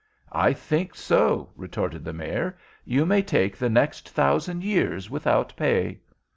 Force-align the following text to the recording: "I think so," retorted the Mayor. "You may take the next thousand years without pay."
"I 0.31 0.51
think 0.53 0.95
so," 0.95 1.51
retorted 1.55 2.03
the 2.03 2.11
Mayor. 2.11 2.57
"You 2.85 3.05
may 3.05 3.21
take 3.21 3.55
the 3.55 3.69
next 3.69 4.09
thousand 4.09 4.63
years 4.63 5.11
without 5.11 5.55
pay." 5.55 5.99